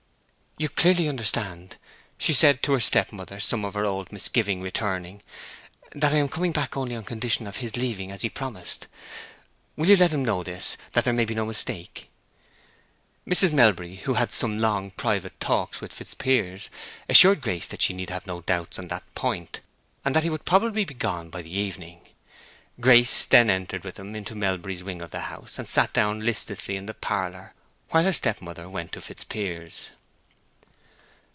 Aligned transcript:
"You 0.57 0.69
clearly 0.69 1.09
understand," 1.09 1.77
she 2.19 2.33
said 2.33 2.61
to 2.61 2.73
her 2.73 2.79
step 2.79 3.11
mother 3.11 3.39
some 3.39 3.65
of 3.65 3.73
her 3.73 3.83
old 3.85 4.11
misgiving 4.11 4.61
returning, 4.61 5.23
"that 5.95 6.11
I 6.13 6.17
am 6.17 6.29
coming 6.29 6.51
back 6.51 6.77
only 6.77 6.95
on 6.95 7.03
condition 7.03 7.47
of 7.47 7.57
his 7.57 7.75
leaving 7.77 8.11
as 8.11 8.21
he 8.21 8.29
promised? 8.29 8.85
Will 9.75 9.87
you 9.87 9.95
let 9.95 10.11
him 10.11 10.23
know 10.25 10.43
this, 10.43 10.77
that 10.91 11.03
there 11.03 11.13
may 11.15 11.25
be 11.25 11.33
no 11.33 11.45
mistake?" 11.47 12.11
Mrs. 13.27 13.51
Melbury, 13.51 13.95
who 13.95 14.13
had 14.15 14.31
some 14.33 14.59
long 14.59 14.91
private 14.91 15.39
talks 15.39 15.81
with 15.81 15.93
Fitzpiers, 15.93 16.69
assured 17.09 17.41
Grace 17.41 17.67
that 17.69 17.81
she 17.81 17.93
need 17.93 18.11
have 18.11 18.27
no 18.27 18.41
doubts 18.41 18.77
on 18.77 18.87
that 18.89 19.15
point, 19.15 19.61
and 20.05 20.15
that 20.15 20.21
he 20.23 20.29
would 20.29 20.45
probably 20.45 20.85
be 20.85 20.93
gone 20.93 21.31
by 21.31 21.41
the 21.41 21.57
evening. 21.57 22.01
Grace 22.79 23.25
then 23.25 23.49
entered 23.49 23.83
with 23.83 23.95
them 23.95 24.15
into 24.15 24.35
Melbury's 24.35 24.83
wing 24.83 25.01
of 25.01 25.09
the 25.09 25.21
house, 25.21 25.57
and 25.57 25.67
sat 25.67 25.91
down 25.91 26.19
listlessly 26.19 26.75
in 26.75 26.85
the 26.85 26.93
parlor, 26.93 27.55
while 27.89 28.03
her 28.03 28.13
step 28.13 28.41
mother 28.41 28.69
went 28.69 28.91
to 28.91 29.01
Fitzpiers. 29.01 29.89